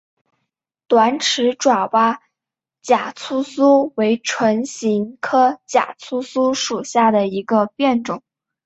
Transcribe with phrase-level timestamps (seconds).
[0.87, 2.23] 短齿爪哇
[2.81, 8.23] 假糙苏为唇形科假糙苏属下的一个变种。